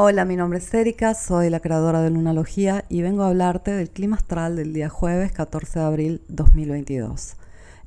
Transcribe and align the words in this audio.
Hola, 0.00 0.24
mi 0.24 0.36
nombre 0.36 0.60
es 0.60 0.72
Erika, 0.72 1.12
soy 1.12 1.50
la 1.50 1.58
creadora 1.58 2.00
de 2.02 2.10
Lunalogía 2.10 2.84
y 2.88 3.02
vengo 3.02 3.24
a 3.24 3.30
hablarte 3.30 3.72
del 3.72 3.90
clima 3.90 4.14
astral 4.14 4.54
del 4.54 4.72
día 4.72 4.88
jueves 4.88 5.32
14 5.32 5.80
de 5.80 5.84
abril 5.84 6.22
2022. 6.28 7.34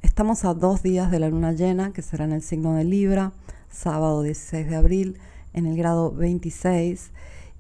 Estamos 0.02 0.44
a 0.44 0.54
dos 0.54 0.84
días 0.84 1.10
de 1.10 1.20
la 1.20 1.30
luna 1.30 1.54
llena, 1.54 1.94
que 1.94 2.02
será 2.02 2.26
en 2.26 2.34
el 2.34 2.42
signo 2.42 2.76
de 2.76 2.84
Libra, 2.84 3.32
sábado 3.70 4.24
16 4.24 4.70
de 4.70 4.76
abril, 4.76 5.20
en 5.54 5.66
el 5.66 5.78
grado 5.78 6.12
26, 6.12 7.12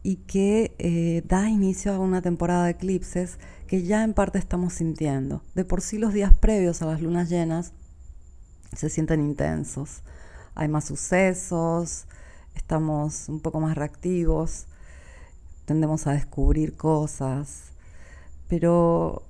y 0.03 0.17
que 0.17 0.75
eh, 0.79 1.23
da 1.25 1.47
inicio 1.47 1.93
a 1.93 1.99
una 1.99 2.21
temporada 2.21 2.65
de 2.65 2.71
eclipses 2.71 3.39
que 3.67 3.83
ya 3.83 4.03
en 4.03 4.13
parte 4.13 4.37
estamos 4.37 4.73
sintiendo. 4.73 5.43
De 5.55 5.63
por 5.63 5.79
sí 5.79 5.97
los 5.97 6.11
días 6.11 6.33
previos 6.33 6.81
a 6.81 6.87
las 6.87 7.01
lunas 7.01 7.29
llenas 7.29 7.71
se 8.75 8.89
sienten 8.89 9.21
intensos. 9.21 10.01
Hay 10.55 10.67
más 10.67 10.83
sucesos, 10.83 12.05
estamos 12.55 13.29
un 13.29 13.39
poco 13.39 13.59
más 13.59 13.75
reactivos, 13.75 14.65
tendemos 15.65 16.07
a 16.07 16.13
descubrir 16.13 16.75
cosas, 16.75 17.71
pero 18.47 19.23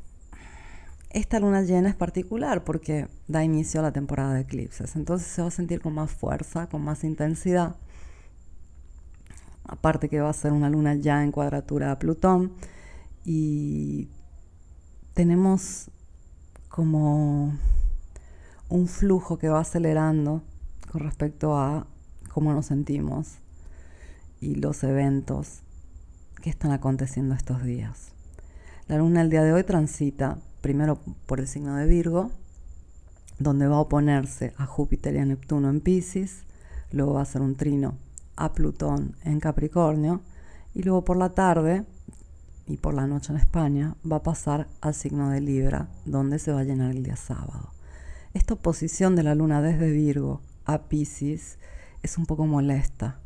esta 1.10 1.40
luna 1.40 1.62
llena 1.62 1.90
es 1.90 1.96
particular 1.96 2.64
porque 2.64 3.08
da 3.28 3.44
inicio 3.44 3.80
a 3.80 3.84
la 3.84 3.92
temporada 3.92 4.34
de 4.34 4.42
eclipses, 4.42 4.96
entonces 4.96 5.28
se 5.28 5.42
va 5.42 5.50
a 5.50 5.52
sentir 5.52 5.82
con 5.82 5.94
más 5.94 6.12
fuerza, 6.12 6.68
con 6.68 6.84
más 6.84 7.04
intensidad. 7.04 7.76
Aparte 9.64 10.10
que 10.10 10.20
va 10.20 10.30
a 10.30 10.34
ser 10.34 10.52
una 10.52 10.70
luna 10.70 10.96
ya 10.96 11.24
en 11.24 11.32
cuadratura 11.32 11.92
a 11.92 12.00
Plutón 12.00 12.54
y 13.24 14.10
tenemos 15.14 15.90
como 16.70 17.54
un 18.70 18.88
flujo 18.88 19.38
que 19.38 19.50
va 19.50 19.60
acelerando 19.60 20.42
con 20.92 21.02
respecto 21.02 21.58
a 21.58 21.86
cómo 22.32 22.54
nos 22.54 22.68
sentimos 22.68 23.36
y 24.40 24.56
los 24.56 24.84
eventos 24.84 25.60
que 26.42 26.50
están 26.50 26.72
aconteciendo 26.72 27.36
estos 27.36 27.64
días. 27.64 28.14
La 28.88 28.98
luna 28.98 29.22
el 29.22 29.30
día 29.30 29.44
de 29.44 29.54
hoy 29.54 29.64
transita 29.64 30.38
primero 30.62 31.00
por 31.26 31.40
el 31.40 31.48
signo 31.48 31.76
de 31.76 31.86
Virgo, 31.86 32.32
donde 33.38 33.68
va 33.68 33.76
a 33.76 33.82
oponerse 33.82 34.54
a 34.58 34.66
Júpiter 34.66 35.16
y 35.16 35.20
a 35.20 35.26
Neptuno 35.26 35.70
en 35.70 35.82
Pisces, 35.82 36.44
luego 36.92 37.14
va 37.14 37.20
a 37.20 37.24
hacer 37.24 37.42
un 37.42 37.56
trino 37.56 37.98
a 38.36 38.54
Plutón 38.54 39.16
en 39.24 39.40
Capricornio, 39.40 40.22
y 40.74 40.84
luego 40.84 41.04
por 41.04 41.18
la 41.18 41.30
tarde 41.30 41.84
y 42.66 42.78
por 42.78 42.94
la 42.94 43.08
noche 43.08 43.34
en 43.34 43.40
España 43.40 43.96
va 44.10 44.18
a 44.18 44.24
pasar 44.24 44.68
al 44.80 44.94
signo 44.94 45.30
de 45.30 45.42
Libra, 45.42 45.90
donde 46.06 46.40
se 46.40 46.52
va 46.52 46.62
a 46.62 46.64
llenar 46.64 46.92
el 46.92 47.04
día 47.04 47.18
sábado. 47.18 47.74
Esta 48.34 48.54
oposición 48.54 49.16
de 49.16 49.24
la 49.24 49.36
luna 49.36 49.62
desde 49.62 49.92
Virgo 49.92 50.42
a 50.66 50.84
Pisces 50.84 51.58
es 52.04 52.18
un 52.18 52.26
poco 52.26 52.46
molesta. 52.46 53.20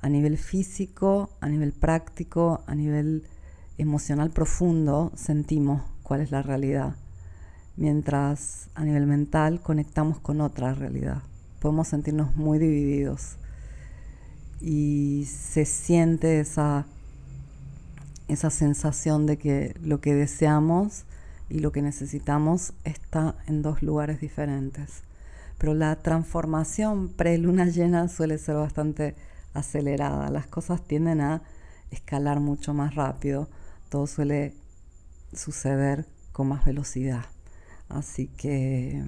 A 0.00 0.08
nivel 0.08 0.38
físico, 0.38 1.30
a 1.40 1.48
nivel 1.48 1.72
práctico, 1.72 2.62
a 2.66 2.74
nivel 2.74 3.24
emocional 3.78 4.30
profundo, 4.30 5.12
sentimos 5.14 5.82
cuál 6.02 6.20
es 6.20 6.30
la 6.30 6.42
realidad. 6.42 6.96
Mientras 7.76 8.68
a 8.74 8.84
nivel 8.84 9.06
mental 9.06 9.60
conectamos 9.60 10.18
con 10.18 10.40
otra 10.40 10.74
realidad. 10.74 11.22
Podemos 11.60 11.88
sentirnos 11.88 12.36
muy 12.36 12.58
divididos. 12.58 13.36
Y 14.60 15.26
se 15.26 15.64
siente 15.64 16.40
esa, 16.40 16.86
esa 18.28 18.50
sensación 18.50 19.26
de 19.26 19.38
que 19.38 19.74
lo 19.82 20.00
que 20.00 20.14
deseamos 20.14 21.04
y 21.48 21.60
lo 21.60 21.72
que 21.72 21.82
necesitamos 21.82 22.72
está 22.84 23.36
en 23.46 23.62
dos 23.62 23.82
lugares 23.82 24.20
diferentes 24.20 25.02
pero 25.58 25.74
la 25.74 25.96
transformación 25.96 27.08
pre-luna 27.08 27.66
llena 27.66 28.08
suele 28.08 28.38
ser 28.38 28.56
bastante 28.56 29.14
acelerada. 29.54 30.30
Las 30.30 30.46
cosas 30.46 30.82
tienden 30.82 31.20
a 31.20 31.42
escalar 31.90 32.40
mucho 32.40 32.74
más 32.74 32.94
rápido. 32.94 33.48
Todo 33.88 34.06
suele 34.06 34.54
suceder 35.32 36.06
con 36.32 36.48
más 36.48 36.64
velocidad. 36.64 37.24
Así 37.88 38.28
que 38.28 39.04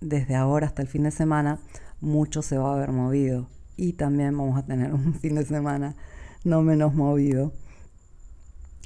desde 0.00 0.34
ahora 0.34 0.66
hasta 0.66 0.82
el 0.82 0.88
fin 0.88 1.04
de 1.04 1.10
semana 1.10 1.58
mucho 2.00 2.42
se 2.42 2.58
va 2.58 2.70
a 2.70 2.76
haber 2.76 2.92
movido. 2.92 3.48
Y 3.76 3.94
también 3.94 4.36
vamos 4.36 4.58
a 4.58 4.66
tener 4.66 4.92
un 4.94 5.14
fin 5.14 5.34
de 5.34 5.44
semana 5.44 5.96
no 6.44 6.62
menos 6.62 6.94
movido. 6.94 7.52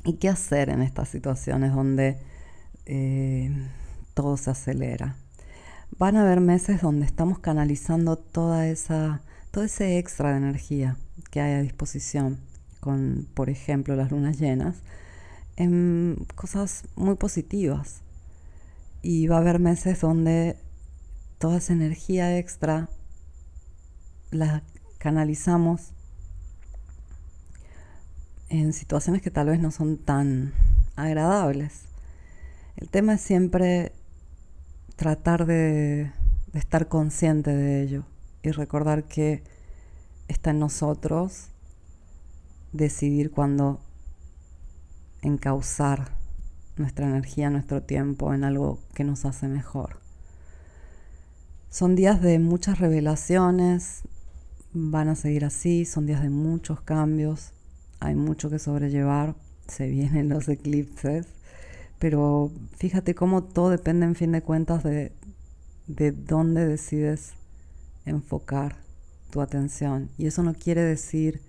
¿Y 0.05 0.15
qué 0.15 0.29
hacer 0.29 0.69
en 0.69 0.83
estas 0.83 1.09
situaciones 1.09 1.73
donde 1.73 2.19
eh, 2.87 3.51
todo 4.13 4.37
se 4.37 4.51
acelera? 4.51 5.17
Van 5.99 6.17
a 6.17 6.23
haber 6.23 6.41
meses 6.41 6.81
donde 6.83 7.07
estamos 7.07 7.39
canalizando 7.39 8.17
toda 8.17 8.69
esa, 8.69 9.23
todo 9.51 9.65
ese 9.65 9.99
extra 9.99 10.31
de 10.33 10.39
energía 10.39 10.97
que 11.31 11.41
hay 11.41 11.55
a 11.55 11.63
disposición 11.63 12.41
con, 12.81 13.27
por 13.35 13.49
ejemplo, 13.49 13.97
las 13.97 14.11
lunas 14.11 14.39
llenas, 14.39 14.77
en 15.57 16.27
cosas 16.35 16.85
muy 16.97 17.15
positivas. 17.15 18.03
Y 19.03 19.27
va 19.27 19.37
a 19.37 19.41
haber 19.41 19.59
meses 19.59 20.01
donde 20.01 20.57
toda 21.39 21.59
esa 21.59 21.73
energía 21.73 22.39
extra 22.39 22.89
la 24.31 24.63
canalizamos 24.99 25.93
en 28.49 28.73
situaciones 28.73 29.23
que 29.23 29.31
tal 29.31 29.47
vez 29.47 29.61
no 29.61 29.71
son 29.71 29.97
tan 29.97 30.53
agradables. 30.97 31.83
El 32.77 32.89
tema 32.89 33.15
es 33.15 33.21
siempre 33.21 33.93
tratar 34.97 35.47
de, 35.47 36.13
estar 36.53 36.89
consciente 36.89 37.55
de 37.55 37.83
ello 37.83 38.05
y 38.43 38.51
recordar 38.51 39.05
que 39.05 39.43
está 40.29 40.51
en 40.51 40.61
nosotros 40.61 41.49
decidir 42.73 43.31
cuándo 43.31 43.81
encauzar 45.23 46.17
nuestra 46.77 47.07
energía, 47.07 47.51
nuestro 47.51 47.83
tiempo 47.83 48.35
en 48.35 48.45
algo 48.45 48.81
que 48.95 49.05
nos 49.05 49.25
hace 49.25 49.49
mejor. 49.49 50.01
Son 51.71 51.95
días 51.95 52.21
de 52.21 52.39
muchas 52.39 52.79
revelaciones, 52.79 54.03
van 54.73 55.09
a 55.09 55.15
seguir 55.15 55.45
así, 55.45 55.85
son 55.85 56.07
días 56.07 56.23
de 56.23 56.31
muchos 56.31 56.81
cambios, 56.81 57.53
hay 58.01 58.15
mucho 58.15 58.51
que 58.51 58.59
sobrellevar, 58.59 59.35
se 59.67 59.89
vienen 59.89 60.29
los 60.29 60.49
eclipses 60.49 61.27
pero 62.05 62.53
fíjate 62.77 63.15
cómo 63.15 63.45
todo 63.45 63.71
depende 63.71 64.05
en 64.05 64.15
fin 64.15 64.31
de 64.31 64.43
cuentas 64.43 64.83
de, 64.83 65.11
de 65.87 66.13
dónde 66.13 66.67
decides 66.67 67.33
enfocar 68.05 68.77
tu 69.31 69.41
atención. 69.41 70.11
Y 70.19 70.27
eso 70.27 70.43
no 70.43 70.53
quiere 70.53 70.83
decir 70.83 71.41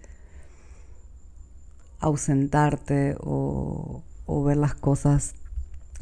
ausentarte 2.00 3.18
o, 3.20 4.02
o, 4.26 4.44
ver 4.46 4.56
las 4.56 4.76
cosas 4.76 5.36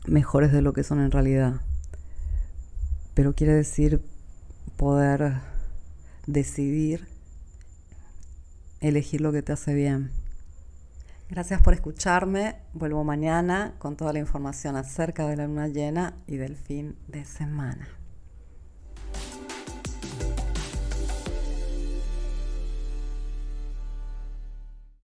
mejores 0.05 0.51
de 0.51 0.61
lo 0.61 0.71
que 0.73 0.83
son 0.83 0.99
en 0.99 1.09
realidad. 1.09 1.61
Pero 3.15 3.33
quiere 3.33 3.53
decir 3.53 4.03
poder 4.77 5.41
decidir 6.27 7.07
elegir 8.81 9.19
lo 9.19 9.31
que 9.31 9.41
te 9.41 9.53
hace 9.53 9.73
bien. 9.73 10.11
Gracias 11.33 11.63
por 11.63 11.73
escucharme. 11.73 12.57
Vuelvo 12.73 13.03
mañana 13.03 13.73
con 13.79 13.97
toda 13.97 14.13
la 14.13 14.19
información 14.19 14.75
acerca 14.75 15.25
de 15.25 15.35
la 15.35 15.47
luna 15.47 15.67
llena 15.67 16.13
y 16.27 16.37
del 16.37 16.55
fin 16.55 16.95
de 17.07 17.25
semana. 17.25 17.87